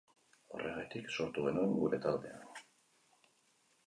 [0.55, 2.39] Horregatik sortu genuen gure taldea.